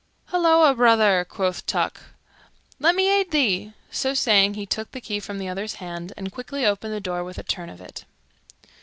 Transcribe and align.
"Hilloa, 0.31 0.73
brother," 0.73 1.23
quoth 1.29 1.63
Tuck, 1.67 2.01
"let 2.79 2.95
me 2.95 3.07
aid 3.15 3.29
thee." 3.29 3.73
So 3.91 4.15
saying, 4.15 4.55
he 4.55 4.65
took 4.65 4.89
the 4.93 4.99
key 4.99 5.19
from 5.19 5.37
the 5.37 5.47
other's 5.47 5.75
hand 5.75 6.11
and 6.17 6.31
quickly 6.33 6.65
opened 6.65 6.95
the 6.95 6.99
door 6.99 7.23
with 7.23 7.37
a 7.37 7.43
turn 7.43 7.69
of 7.69 7.79
it. 7.79 8.05